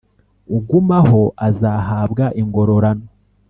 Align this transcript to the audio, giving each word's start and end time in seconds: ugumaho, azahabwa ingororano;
ugumaho, 0.57 1.21
azahabwa 1.47 2.25
ingororano; 2.41 3.07